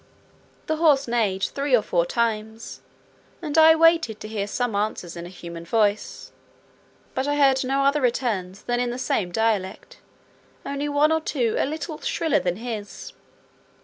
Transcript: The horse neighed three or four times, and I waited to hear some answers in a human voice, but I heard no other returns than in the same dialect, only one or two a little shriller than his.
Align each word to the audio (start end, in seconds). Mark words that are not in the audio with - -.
The 0.65 0.77
horse 0.77 1.07
neighed 1.07 1.43
three 1.43 1.75
or 1.75 1.83
four 1.83 2.07
times, 2.07 2.81
and 3.39 3.55
I 3.55 3.75
waited 3.75 4.19
to 4.21 4.27
hear 4.27 4.47
some 4.47 4.73
answers 4.75 5.15
in 5.15 5.27
a 5.27 5.29
human 5.29 5.63
voice, 5.63 6.31
but 7.13 7.27
I 7.27 7.35
heard 7.35 7.63
no 7.63 7.83
other 7.83 8.01
returns 8.01 8.63
than 8.63 8.79
in 8.79 8.89
the 8.89 8.97
same 8.97 9.31
dialect, 9.31 9.97
only 10.65 10.89
one 10.89 11.11
or 11.11 11.21
two 11.21 11.53
a 11.59 11.67
little 11.67 12.01
shriller 12.01 12.39
than 12.39 12.55
his. 12.55 13.13